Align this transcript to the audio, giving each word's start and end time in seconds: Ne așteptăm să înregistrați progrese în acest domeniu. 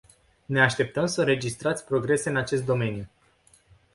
Ne 0.45 0.61
așteptăm 0.61 1.05
să 1.05 1.19
înregistrați 1.19 1.85
progrese 1.85 2.29
în 2.29 2.35
acest 2.35 2.65
domeniu. 2.65 3.09